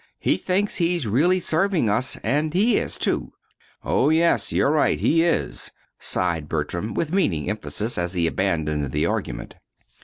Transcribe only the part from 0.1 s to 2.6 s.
He thinks he's really serving us and